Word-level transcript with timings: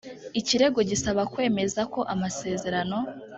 ikirego 0.39 0.79
gisaba 0.89 1.21
kwemeza 1.33 1.81
ko 1.93 1.99
amasezerano 2.13 2.97